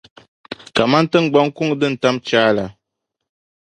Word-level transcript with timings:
kaman 0.75 1.05
tiŋgbaŋ’ 1.11 1.47
kuŋ 1.57 1.69
din 1.79 1.93
tam 2.01 2.15
chaai 2.27 2.51
la. 2.57 2.65